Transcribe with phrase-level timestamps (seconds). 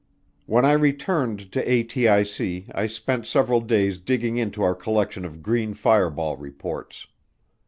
[0.47, 5.75] When I returned to ATIC I spent several days digging into our collection of green
[5.75, 7.05] fireball reports.